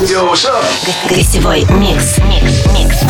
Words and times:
Yo, 0.00 0.24
what's 0.24 0.44
up? 0.46 0.64
Гостевой 1.08 1.64
микс. 1.68 2.18
Микс. 2.18 2.66
Микс. 2.72 3.04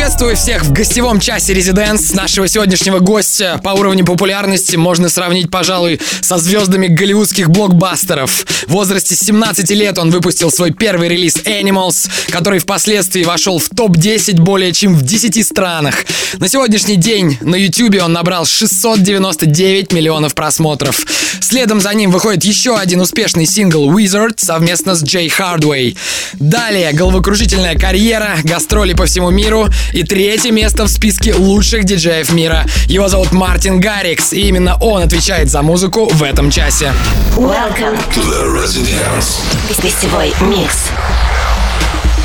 Приветствую 0.00 0.34
всех 0.34 0.62
в 0.64 0.72
гостевом 0.72 1.20
часе 1.20 1.52
ResiDANCE. 1.52 2.14
Нашего 2.14 2.48
сегодняшнего 2.48 3.00
гостя 3.00 3.60
по 3.62 3.70
уровню 3.70 4.02
популярности 4.02 4.76
можно 4.76 5.10
сравнить, 5.10 5.50
пожалуй, 5.50 6.00
со 6.22 6.38
звездами 6.38 6.86
голливудских 6.86 7.50
блокбастеров. 7.50 8.46
В 8.66 8.68
возрасте 8.68 9.14
17 9.14 9.68
лет 9.72 9.98
он 9.98 10.10
выпустил 10.10 10.50
свой 10.50 10.70
первый 10.70 11.10
релиз 11.10 11.36
Animals, 11.44 12.10
который 12.30 12.60
впоследствии 12.60 13.24
вошел 13.24 13.58
в 13.58 13.68
топ-10 13.68 14.40
более 14.40 14.72
чем 14.72 14.94
в 14.94 15.02
10 15.02 15.46
странах. 15.46 15.96
На 16.38 16.48
сегодняшний 16.48 16.96
день 16.96 17.36
на 17.42 17.56
YouTube 17.56 18.02
он 18.02 18.14
набрал 18.14 18.46
699 18.46 19.92
миллионов 19.92 20.34
просмотров. 20.34 21.04
Следом 21.40 21.80
за 21.82 21.92
ним 21.92 22.10
выходит 22.10 22.44
еще 22.44 22.78
один 22.78 23.02
успешный 23.02 23.44
сингл 23.44 23.90
Wizard 23.92 24.34
совместно 24.38 24.94
с 24.94 25.02
Джей 25.02 25.28
Хардвей. 25.28 25.98
Далее 26.34 26.92
головокружительная 26.92 27.76
карьера, 27.78 28.36
гастроли 28.44 28.94
по 28.94 29.04
всему 29.04 29.28
миру 29.30 29.68
третье 30.02 30.50
место 30.50 30.84
в 30.84 30.88
списке 30.88 31.34
лучших 31.34 31.84
диджеев 31.84 32.32
мира. 32.32 32.66
Его 32.86 33.08
зовут 33.08 33.32
Мартин 33.32 33.80
Гаррикс, 33.80 34.32
и 34.32 34.48
именно 34.48 34.76
он 34.80 35.02
отвечает 35.02 35.50
за 35.50 35.62
музыку 35.62 36.08
в 36.12 36.22
этом 36.22 36.50
часе. 36.50 36.92
Welcome. 37.36 37.96
To 38.14 38.22
the 38.22 38.52
residence. 38.52 39.40
Гостевой 39.82 40.32
микс. 40.40 40.88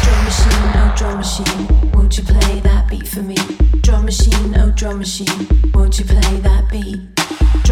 Drum 0.03 0.25
machine, 0.25 0.73
oh 0.75 0.93
drum 0.95 1.17
machine, 1.17 1.91
won't 1.93 2.17
you 2.17 2.23
play 2.23 2.59
that 2.61 2.89
beat 2.89 3.07
for 3.07 3.21
me? 3.21 3.35
Drum 3.81 4.05
machine, 4.05 4.55
oh 4.57 4.71
drum 4.71 4.99
machine, 4.99 5.47
won't 5.73 5.97
you 5.99 6.05
play 6.05 6.39
that 6.41 6.69
beat? 6.71 7.14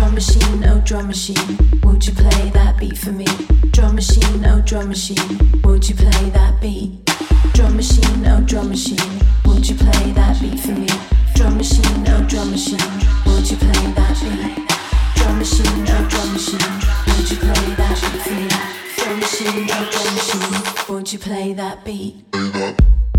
Drum 0.04 0.16
machine, 0.16 0.66
oh 0.66 0.82
drum 0.82 1.08
machine, 1.08 1.80
won't 1.82 2.06
you 2.06 2.12
play 2.12 2.50
that 2.50 2.78
beat 2.78 2.98
for 2.98 3.14
me? 3.14 3.26
Drum 3.72 3.96
machine, 3.96 4.44
oh 4.46 4.60
drum 4.60 4.90
machine, 4.90 5.62
won't 5.64 5.88
you 5.88 5.96
play 5.96 6.30
that 6.32 6.60
beat? 6.60 7.06
Drum 7.54 7.78
machine, 7.78 8.26
oh 8.28 8.42
drum 8.42 8.68
machine, 8.68 9.00
won't 9.46 9.70
you 9.70 9.76
play 9.76 10.12
that 10.12 10.42
beat 10.42 10.60
for 10.60 10.74
me? 10.74 10.88
Drum 11.36 11.56
machine, 11.56 12.04
oh 12.10 12.26
drum 12.28 12.52
machine, 12.52 12.78
won't 13.26 13.50
you 13.50 13.56
play 13.56 13.94
that 13.96 14.20
beat? 14.20 14.68
Drum 15.16 15.40
machine, 15.40 15.86
oh 15.88 16.08
drum 16.10 16.34
machine, 16.34 16.60
won't 17.08 17.32
you 17.32 17.38
play 17.38 17.76
that 17.80 17.96
beat 18.04 18.22
for 18.22 18.34
me? 18.36 18.48
Drum 18.98 19.20
machine, 19.22 19.70
oh 19.72 19.90
drum 19.90 20.16
machine, 20.16 20.94
won't 20.94 21.14
you 21.14 21.20
play 21.20 21.54
that 21.54 21.86
beat? 21.86 23.13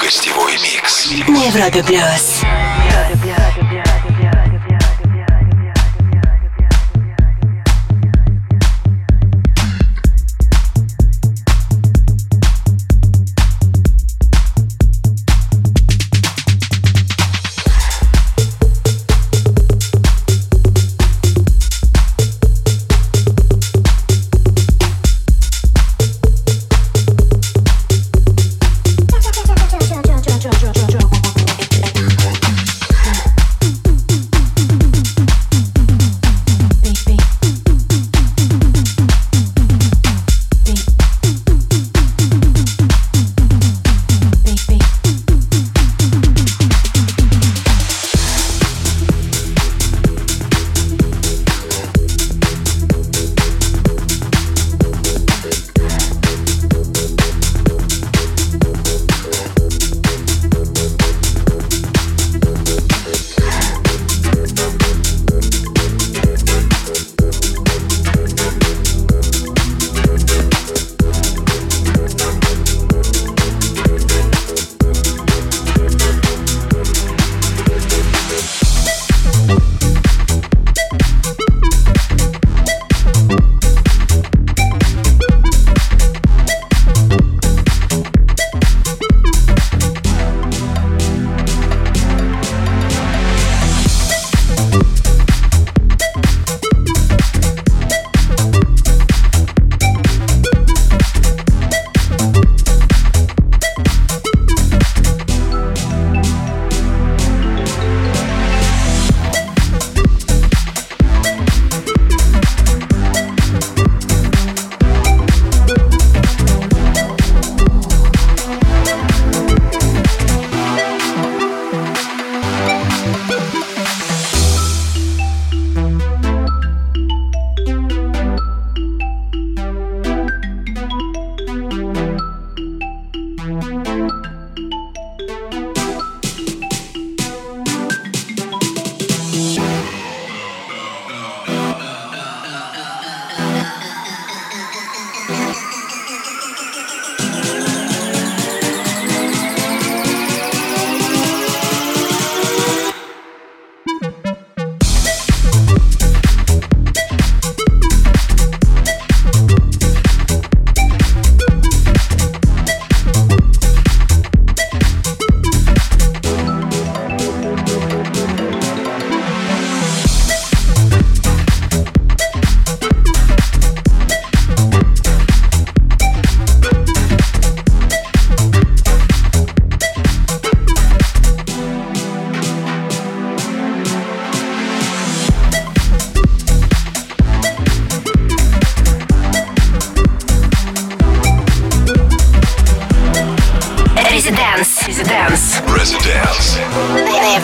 Гостевой 0.00 0.52
микс. 0.58 1.10
На 1.26 1.44
Европе 1.46 1.82
плюс. 1.82 2.40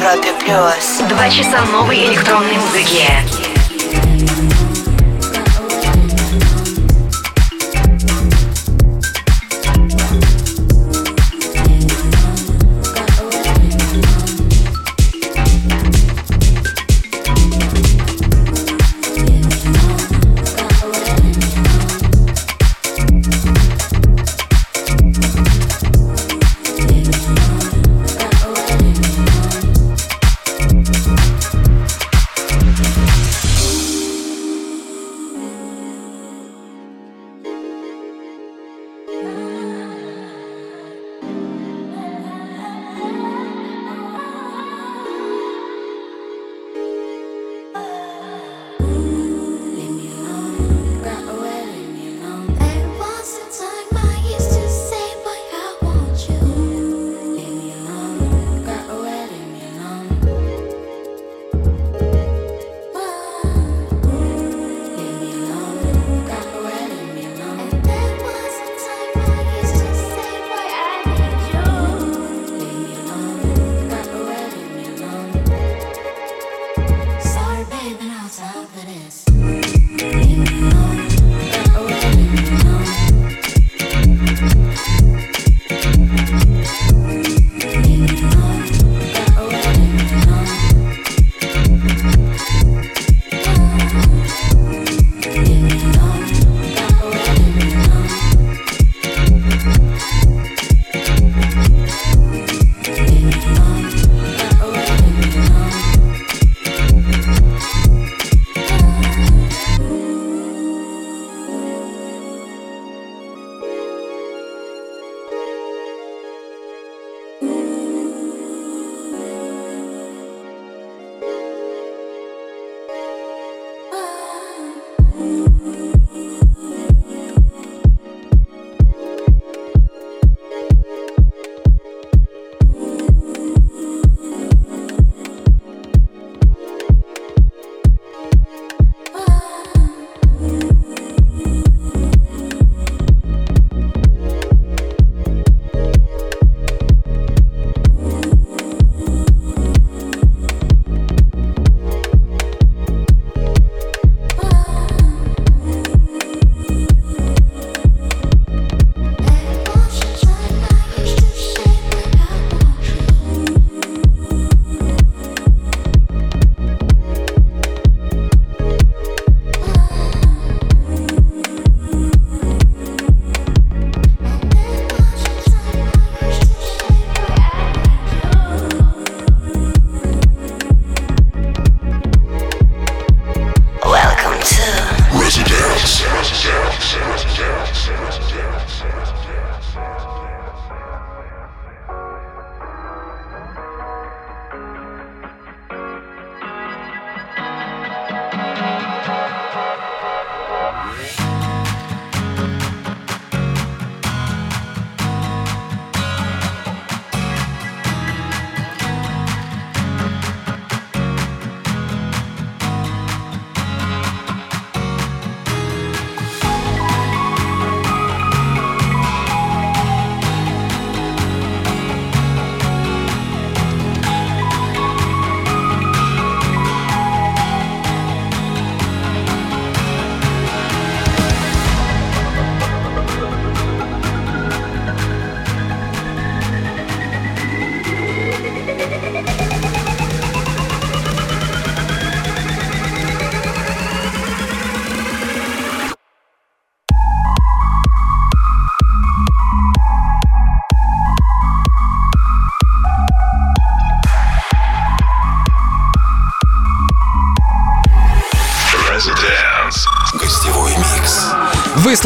Европе 0.07 0.33
плюс. 0.39 1.09
Два 1.09 1.29
часа 1.29 1.65
новой 1.73 1.97
электронной 2.07 2.57
музыки. 2.59 3.07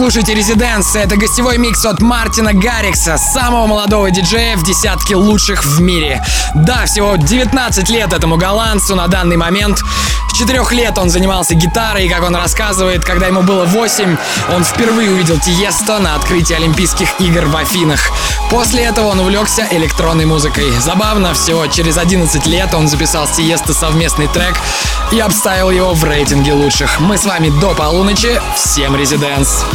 Слушаете 0.01 0.33
Резиденс. 0.33 0.97
Это 0.97 1.19
гостевой 1.19 1.59
микс 1.59 1.85
от 1.85 2.01
Мартина 2.01 2.55
Гаррикса, 2.55 3.19
самого 3.19 3.67
молодого 3.67 4.11
диджея 4.11 4.57
в 4.57 4.63
десятке 4.63 5.15
лучших 5.15 5.63
в 5.63 5.83
мире. 5.83 6.25
Да, 6.55 6.87
всего 6.87 7.17
19 7.17 7.91
лет 7.91 8.15
этому 8.15 8.39
голландцу 8.39 8.95
на 8.95 9.09
данный 9.09 9.37
момент. 9.37 9.83
Четырех 10.41 10.73
лет 10.73 10.97
он 10.97 11.11
занимался 11.11 11.55
гитарой, 11.55 12.07
и, 12.07 12.09
как 12.09 12.23
он 12.23 12.35
рассказывает, 12.35 13.05
когда 13.05 13.27
ему 13.27 13.43
было 13.43 13.67
8, 13.67 14.17
он 14.55 14.65
впервые 14.65 15.11
увидел 15.11 15.39
Тиесто 15.39 15.99
на 15.99 16.15
открытии 16.15 16.55
Олимпийских 16.55 17.09
игр 17.21 17.45
в 17.45 17.55
Афинах. 17.55 18.01
После 18.49 18.85
этого 18.85 19.09
он 19.09 19.21
увлекся 19.21 19.69
электронной 19.71 20.25
музыкой. 20.25 20.73
Забавно, 20.81 21.35
всего 21.35 21.67
через 21.67 21.99
11 21.99 22.47
лет 22.47 22.73
он 22.73 22.89
записал 22.89 23.27
с 23.27 23.33
Тиесто 23.33 23.75
совместный 23.75 24.29
трек 24.29 24.57
и 25.13 25.21
обставил 25.21 25.71
его 25.71 25.93
в 25.93 26.03
рейтинге 26.05 26.55
лучших. 26.55 27.01
Мы 27.01 27.19
с 27.19 27.27
вами 27.27 27.51
до 27.61 27.75
полуночи. 27.75 28.41
Всем 28.57 28.97
резиденс! 28.97 29.67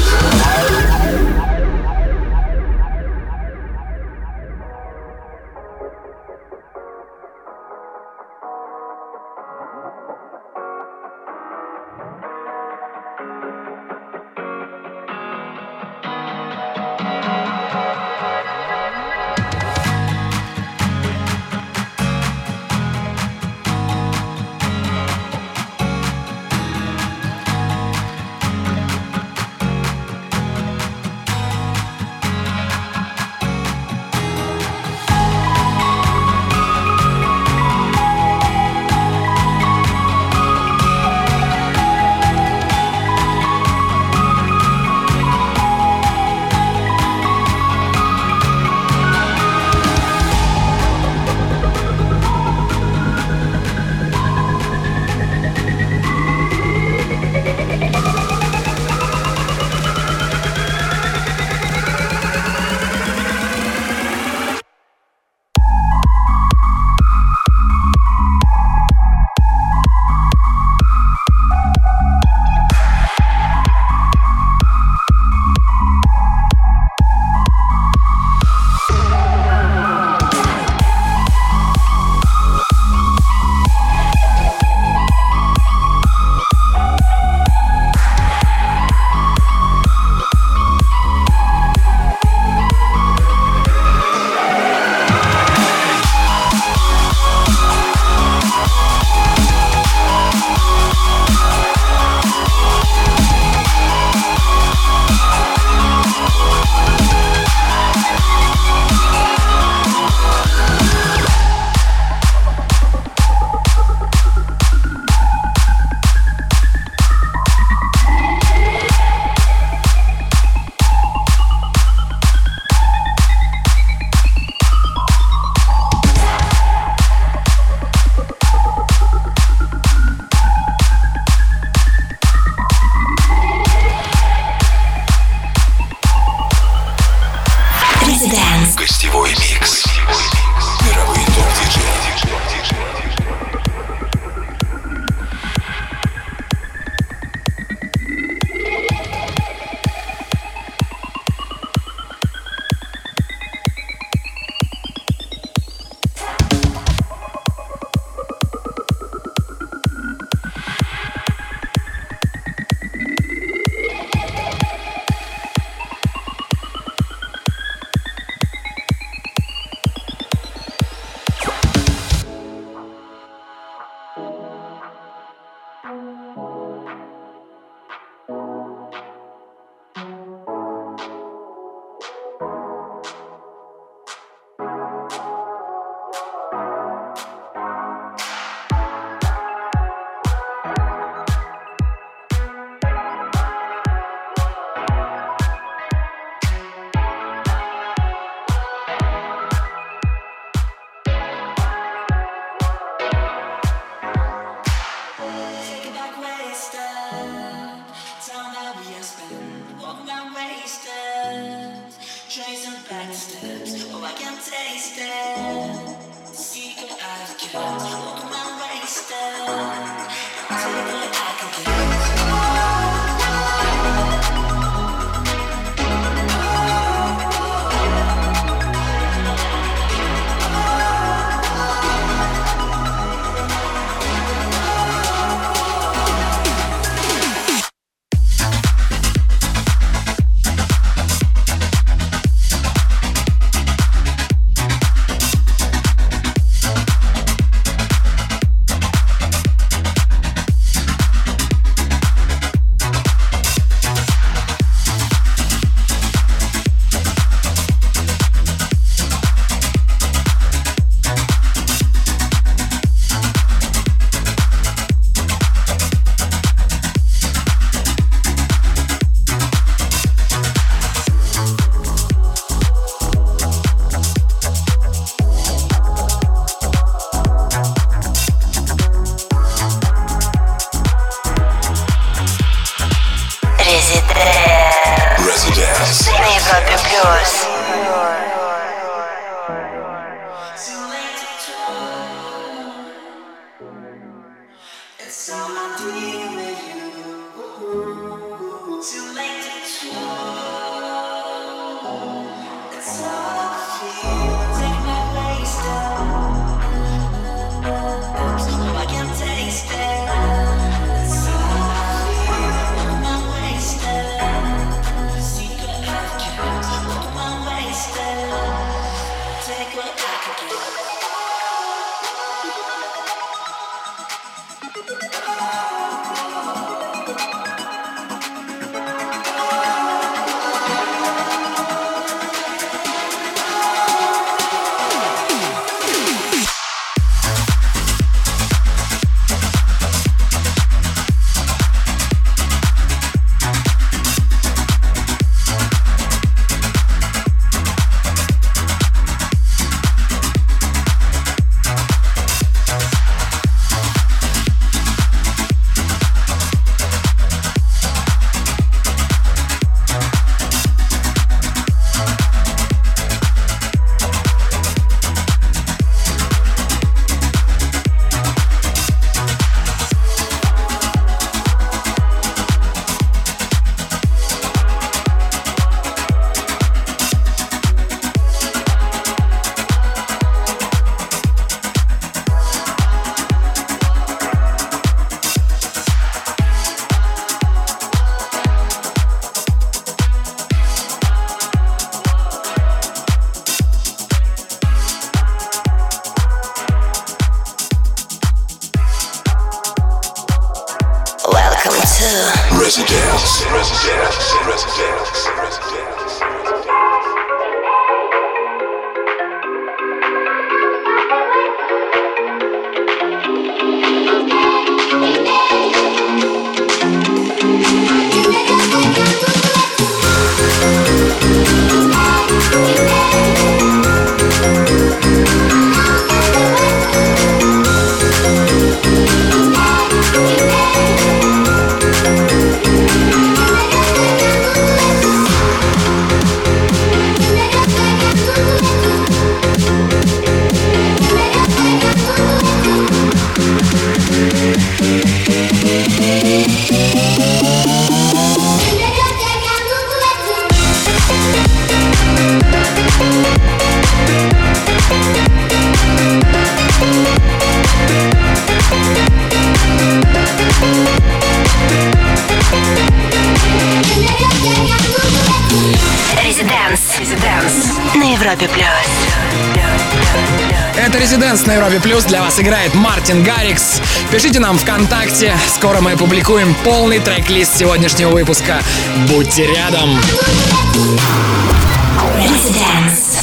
Dance 471.36 471.48
на 471.48 471.54
Европе 471.56 471.82
Плюс. 471.82 472.06
Для 472.06 472.22
вас 472.22 472.40
играет 472.40 472.74
Мартин 472.76 473.22
Гарикс. 473.22 473.82
Пишите 474.10 474.40
нам 474.40 474.58
ВКонтакте. 474.58 475.36
Скоро 475.54 475.82
мы 475.82 475.92
опубликуем 475.92 476.56
полный 476.64 477.00
трек-лист 477.00 477.58
сегодняшнего 477.58 478.12
выпуска. 478.12 478.62
Будьте 479.10 479.46
рядом. 479.48 480.00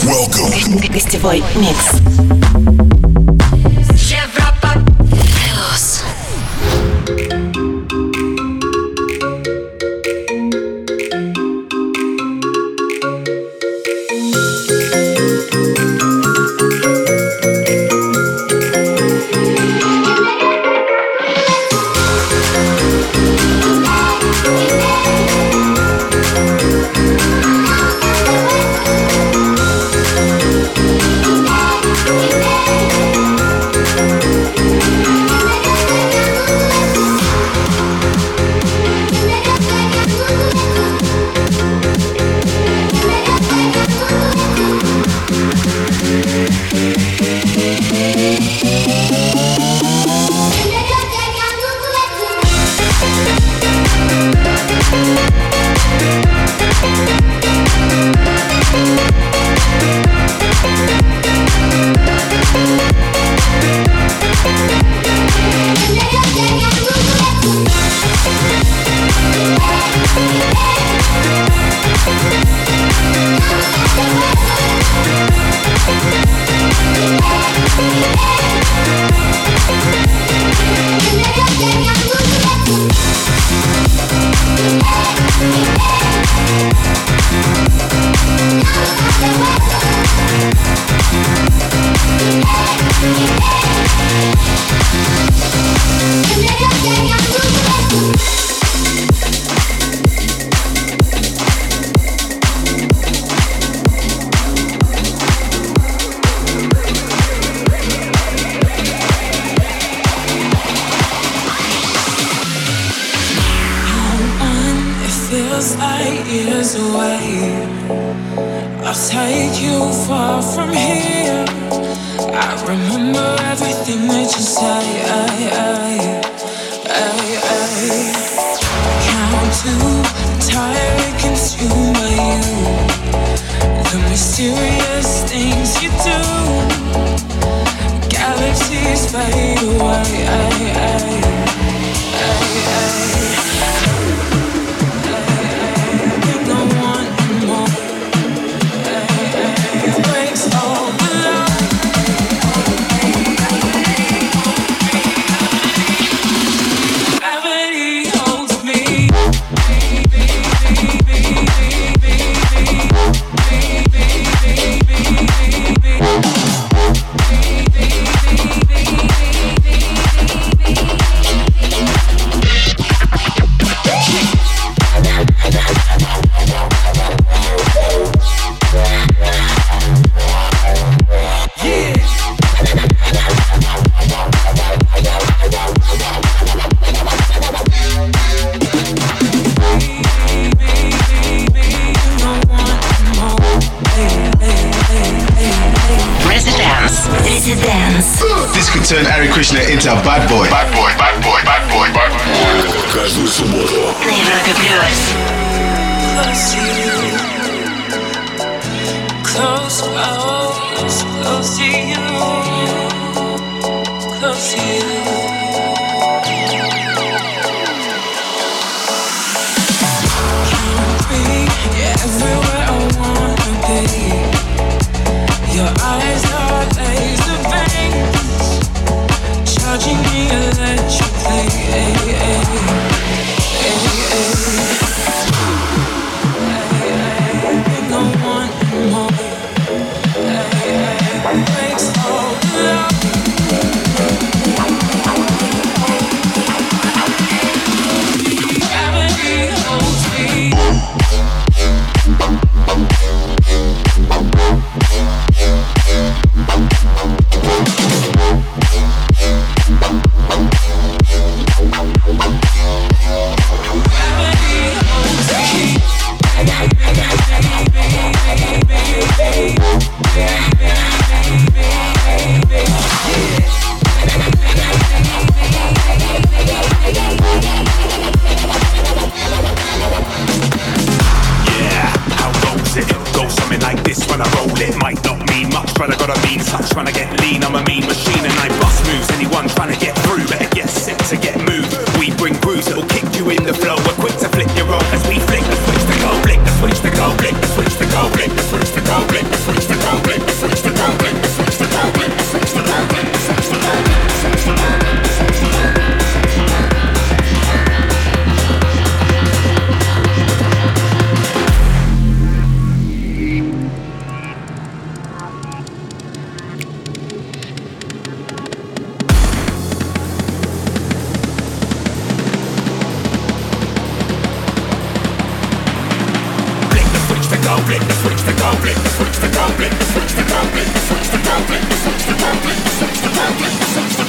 Welcome. 0.03 0.92
Гостевой 0.92 1.42
микс. 1.57 2.82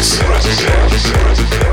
Dance. 0.00 1.69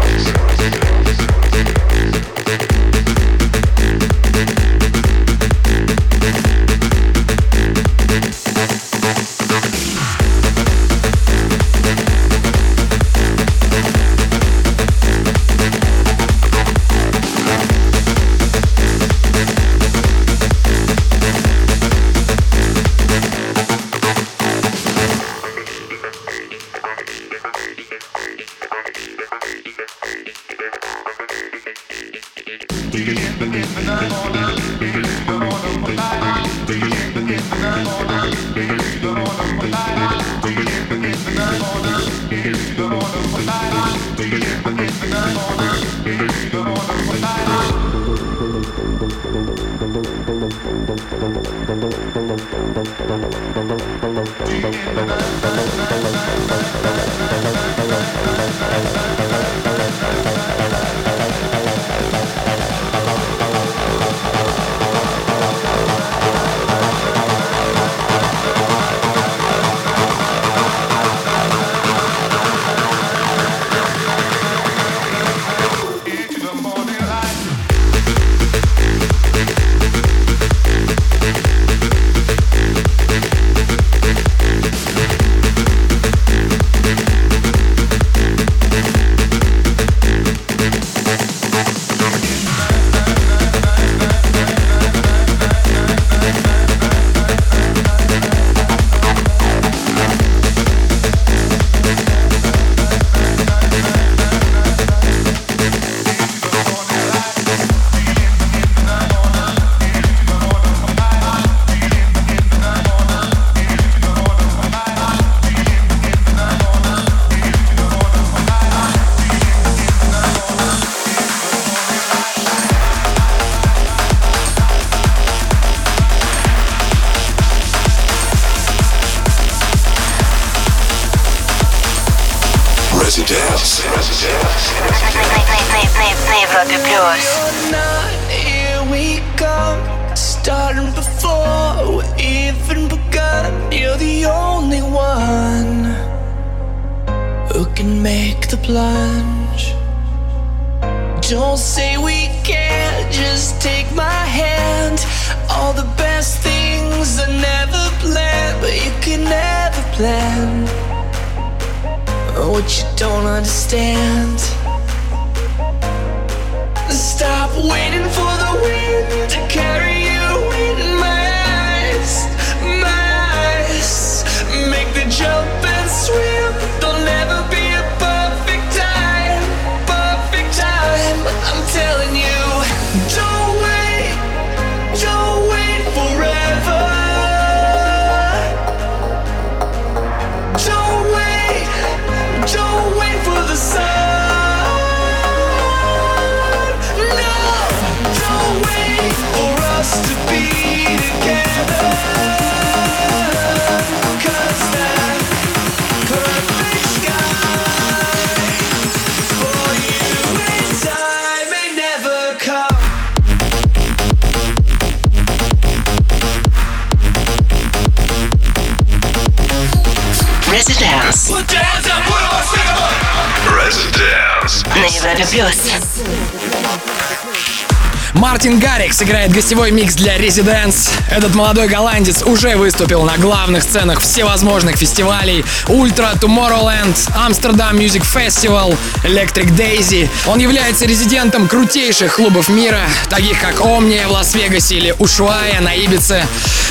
Мартин 228.13 228.59
Гаррикс 228.59 228.93
сыграет 228.93 229.31
гостевой 229.31 229.71
микс 229.71 229.93
для 229.93 230.17
ResiDANCE. 230.17 230.89
Этот 231.11 231.35
молодой 231.35 231.67
голландец 231.67 232.23
уже 232.23 232.55
выступил 232.55 233.03
на 233.03 233.17
главных 233.17 233.63
сценах 233.63 233.99
всевозможных 233.99 234.75
фестивалей 234.75 235.45
Ultra, 235.67 236.11
Tomorrowland, 236.15 236.97
Amsterdam 237.15 237.77
Music 237.77 238.03
Festival, 238.03 238.75
Electric 239.03 239.55
Daisy. 239.55 240.09
Он 240.25 240.39
является 240.39 240.85
резидентом 240.85 241.47
крутейших 241.47 242.15
клубов 242.15 242.49
мира, 242.49 242.81
таких 243.09 243.39
как 243.39 243.61
Omnia 243.63 244.07
в 244.07 244.11
Лас-Вегасе 244.11 244.77
или 244.77 244.95
Ushuaïa 244.97 245.59
на 245.61 245.73
Ибице. 245.75 246.25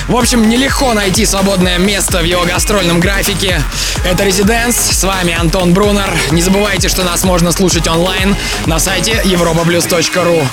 В 0.08 0.16
общем, 0.16 0.48
нелегко 0.48 0.92
найти 0.94 1.26
свободное 1.26 1.78
место 1.78 2.18
в 2.18 2.24
его 2.24 2.44
гастрольном 2.44 3.00
графике. 3.00 3.60
Это 4.04 4.22
«ResiDANCE», 4.22 4.76
с 4.76 5.02
вами 5.02 5.34
Антон 5.34 5.74
Брунер. 5.74 6.10
Не 6.30 6.42
забывайте, 6.42 6.88
что 6.88 7.02
нас 7.02 7.24
можно 7.24 7.50
слушать 7.50 7.88
онлайн 7.88 8.36
на 8.66 8.78
сайте 8.78 9.20
europaplus.ru. 9.24 10.46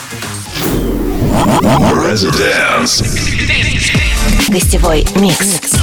Residence. 1.94 3.04
Гостевой 4.50 5.06
микс. 5.16 5.83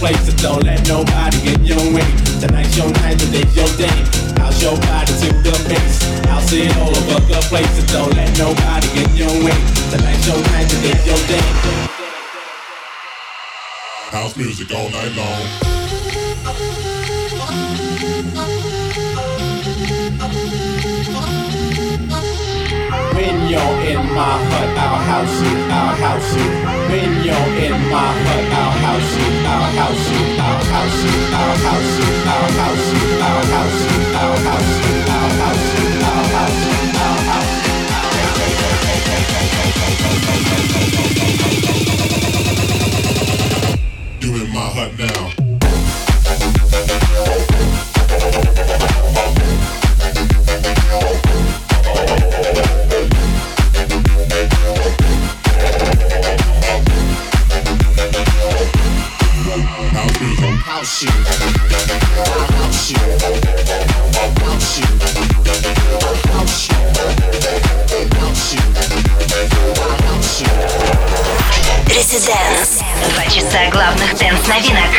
Place. 0.00 0.32
Don't 0.40 0.64
let 0.64 0.80
nobody 0.88 1.36
get 1.44 1.60
your 1.60 1.84
way. 1.92 2.08
Tonight's 2.40 2.74
your 2.74 2.90
night, 3.04 3.18
today's 3.20 3.54
your 3.54 3.68
day. 3.76 3.98
House 4.40 4.62
your 4.62 4.76
body 4.88 5.12
to 5.20 5.28
the 5.44 5.52
base. 5.68 6.00
I'll 6.32 6.40
sit 6.40 6.74
all 6.78 6.88
over 6.88 7.20
the 7.28 7.40
place. 7.52 7.68
Don't 7.92 8.12
let 8.16 8.32
nobody 8.38 8.88
get 8.96 9.10
your 9.14 9.34
way. 9.44 9.58
Tonight's 9.92 10.26
your 10.26 10.40
night, 10.50 10.68
today's 10.72 11.04
your 11.06 11.20
day. 11.28 11.44
House 14.10 14.34
music 14.36 14.72
all 14.74 14.88
night 14.88 15.12
long. 15.14 15.70
You're 23.50 23.78
in 23.82 23.98
my 24.14 24.38
hut, 24.46 24.70
I'll 24.78 25.02
house 25.10 25.42
you, 25.42 25.54
I'll 25.74 25.94
house 25.98 26.30
you. 26.38 26.48
When 26.86 27.10
you're 27.26 27.50
in 27.66 27.74
my 27.90 28.10
hut, 28.22 28.46
I'll 28.60 28.74
house 28.86 29.10
you, 29.18 29.26
I'll 29.42 29.66
house 29.74 30.06
you, 30.10 30.22
I'll 30.38 30.62
house 30.70 31.02
you, 31.02 31.14
I'll 31.34 31.58
house 31.66 31.98
you, 31.98 32.10
I'll 32.30 32.54
house 32.62 32.86
you, 32.94 33.10
I'll 33.18 33.42
house 33.50 33.82
you, 33.90 33.98
I'll 34.14 34.38
house 34.46 34.74
you, 34.86 34.94
I'll 35.10 35.34
house 35.42 35.66
you, 35.74 35.90
I'll 35.98 36.30
house 36.30 36.62
you, 36.62 36.86
I'll 36.94 37.22
house 37.30 37.50
you. 37.50 37.70
You 44.20 44.46
my 44.54 44.60
hut 44.60 44.90
now. 44.96 45.39
Residence. 71.86 72.82
Два 73.14 73.24
часа 73.24 73.70
главных 73.70 74.14
дэнс-новинок. 74.18 74.90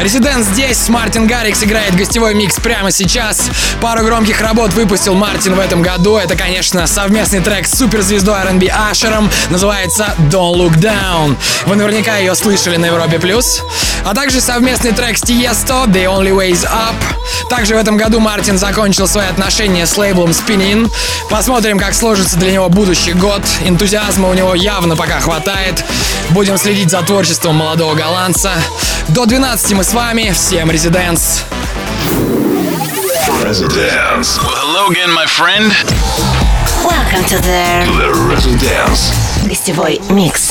Резидент 0.00 0.44
здесь, 0.44 0.88
Мартин 0.88 1.26
Гаррикс 1.26 1.62
играет 1.62 1.94
гостевой 1.94 2.34
микс 2.34 2.56
прямо 2.56 2.90
сейчас. 2.90 3.48
Пару 3.80 4.04
громких 4.04 4.40
работ 4.40 4.72
выпустил 4.72 5.14
Мартин 5.14 5.54
в 5.54 5.60
этом 5.60 5.82
году. 5.82 6.16
Это, 6.16 6.36
конечно, 6.36 6.86
совместный 6.86 7.40
трек 7.40 7.66
с 7.66 7.78
суперзвездой 7.78 8.34
R&B 8.40 8.68
Ашером. 8.68 9.30
Называется 9.50 10.14
Don't 10.30 10.56
Look 10.56 10.76
Down. 10.78 11.36
Вы 11.66 11.76
наверняка 11.76 12.16
ее 12.16 12.34
слышали 12.34 12.76
на 12.76 12.86
Европе+. 12.86 13.18
плюс. 13.18 13.62
А 14.04 14.14
также 14.14 14.40
совместный 14.40 14.92
трек 14.92 15.16
с 15.16 15.22
Tiesto 15.22 15.86
The 15.86 16.04
Only 16.04 16.30
Way 16.30 16.50
Is 16.50 16.64
Up. 16.64 16.94
Также 17.48 17.74
в 17.74 17.78
этом 17.78 17.96
году 17.96 18.20
Мартин 18.20 18.58
закончил 18.58 19.06
свои 19.06 19.26
отношения 19.26 19.86
с 19.86 19.96
лейблом 19.96 20.30
Spinin. 20.30 20.90
Посмотрим, 21.30 21.78
как 21.78 21.94
сложится 21.94 22.36
для 22.36 22.52
него 22.52 22.68
будущий 22.68 23.12
год. 23.12 23.42
Энтузиазма 23.64 24.28
у 24.28 24.34
него 24.34 24.54
явно 24.54 24.96
пока 24.96 25.20
хватает. 25.20 25.84
Будем 26.34 26.58
следить 26.58 26.90
за 26.90 27.00
творчеством 27.02 27.54
молодого 27.54 27.94
голландца. 27.94 28.54
До 29.06 29.24
12 29.24 29.74
мы 29.74 29.84
с 29.84 29.94
вами. 29.94 30.32
Всем 30.32 30.68
резиденс. 30.68 31.44
Residence. 33.44 34.36
Well, 34.42 34.56
hello 34.56 34.88
again, 34.90 35.12
my 35.14 35.26
friend. 35.26 35.72
Welcome 36.84 37.24
to 37.26 37.38
the 37.40 37.86
The 37.86 38.10
Residence. 38.28 39.12
гостевой 39.46 40.00
микс. 40.10 40.43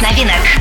Главных 0.00 0.55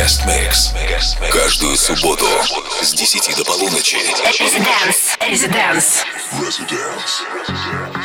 Guest 0.00 0.24
Mix. 0.24 0.72
Каждую 1.30 1.76
субботу 1.76 2.24
с 2.80 2.94
10 2.94 3.36
до 3.36 3.44
полуночи. 3.44 3.96
Резиденс. 4.40 5.18
Residence. 5.20 6.06
Residence. 6.40 7.99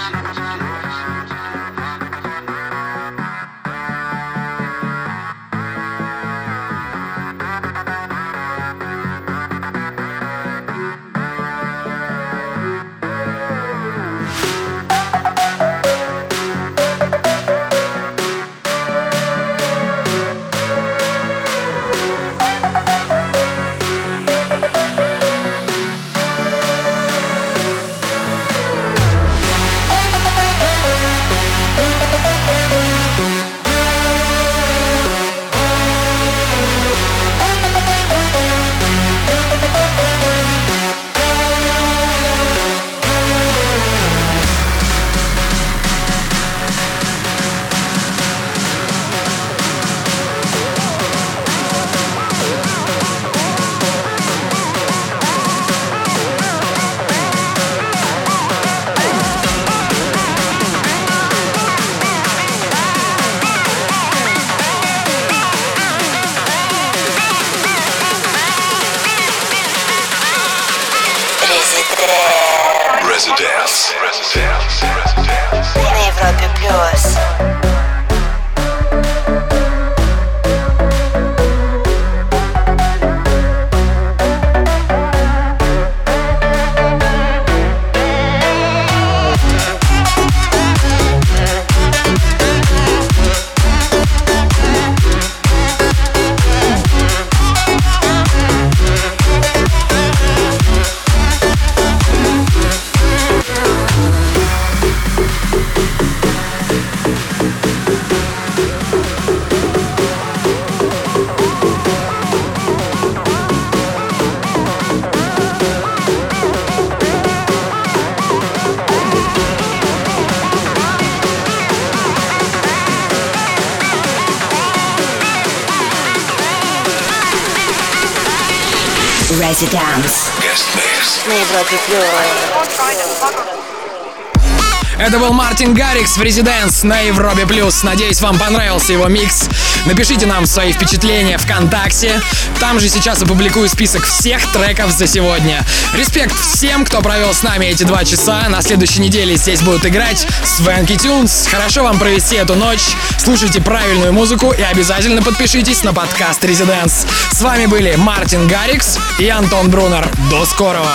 Мартин 135.55 135.73
Гаррикс 135.73 136.17
в 136.17 136.21
Резиденс 136.21 136.83
на 136.83 136.99
Европе 136.99 137.45
Плюс. 137.45 137.81
Надеюсь, 137.83 138.19
вам 138.19 138.37
понравился 138.37 138.91
его 138.91 139.07
микс. 139.07 139.47
Напишите 139.85 140.25
нам 140.25 140.45
свои 140.45 140.73
впечатления 140.73 141.37
ВКонтакте. 141.37 142.19
Там 142.59 142.77
же 142.81 142.89
сейчас 142.89 143.21
опубликую 143.21 143.69
список 143.69 144.03
всех 144.03 144.45
треков 144.51 144.91
за 144.91 145.07
сегодня. 145.07 145.65
Респект 145.93 146.37
всем, 146.37 146.83
кто 146.83 147.01
провел 147.01 147.33
с 147.33 147.41
нами 147.41 147.67
эти 147.67 147.85
два 147.85 148.03
часа. 148.03 148.49
На 148.49 148.61
следующей 148.61 148.99
неделе 148.99 149.37
здесь 149.37 149.61
будут 149.61 149.85
играть 149.85 150.27
Свенки 150.43 150.97
Тюнс. 150.97 151.47
Хорошо 151.49 151.83
вам 151.83 151.99
провести 151.99 152.35
эту 152.35 152.55
ночь. 152.55 152.89
Слушайте 153.17 153.61
правильную 153.61 154.11
музыку 154.11 154.51
и 154.51 154.61
обязательно 154.61 155.21
подпишитесь 155.21 155.83
на 155.83 155.93
подкаст 155.93 156.43
Резиденс. 156.43 157.05
С 157.31 157.41
вами 157.41 157.67
были 157.67 157.95
Мартин 157.95 158.45
Гаррикс 158.49 158.99
и 159.19 159.29
Антон 159.29 159.69
Брунер. 159.69 160.11
До 160.29 160.45
скорого! 160.45 160.91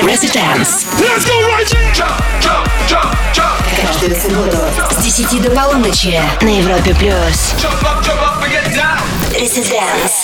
Residence. 0.00 0.86
Каждую 3.76 4.20
субботу 4.20 4.58
с 4.90 4.96
10 5.02 5.42
до 5.42 5.50
полуночи 5.50 6.18
на 6.40 6.48
Европе 6.48 6.94
плюс. 6.94 7.54
Residence. 9.34 10.21